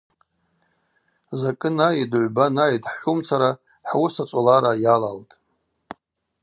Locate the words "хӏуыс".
3.87-4.15